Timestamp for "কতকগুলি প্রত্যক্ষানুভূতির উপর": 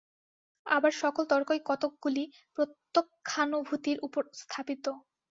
1.65-4.23